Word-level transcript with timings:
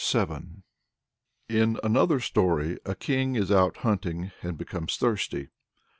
107 0.03 0.63
14.] 1.47 1.61
In 1.63 1.79
another 1.83 2.19
story 2.19 2.79
a 2.87 2.95
king 2.95 3.35
is 3.35 3.51
out 3.51 3.77
hunting 3.77 4.31
and 4.41 4.57
becomes 4.57 4.97
thirsty. 4.97 5.49